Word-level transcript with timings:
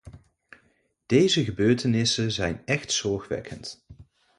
Deze 1.05 1.43
gebeurtenissen 1.43 2.31
zijn 2.31 2.61
echt 2.65 2.91
zorgwekkend. 2.91 3.83